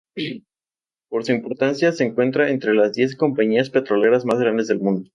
Por 1.09 1.25
su 1.25 1.31
importancia 1.31 1.91
se 1.91 2.03
encuentra 2.05 2.49
entre 2.49 2.73
las 2.73 2.93
diez 2.93 3.15
compañías 3.15 3.69
petroleras 3.69 4.25
más 4.25 4.39
grandes 4.39 4.67
del 4.67 4.79
mundo. 4.79 5.07